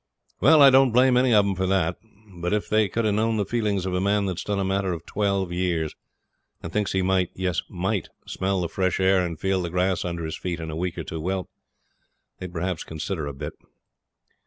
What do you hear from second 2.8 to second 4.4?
could have known the feelings of a man